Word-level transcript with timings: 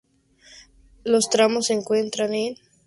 Los 1.03 1.29
tramos 1.29 1.67
se 1.67 1.73
encuentran 1.73 2.33
en 2.33 2.55
Cantabria. 2.55 2.71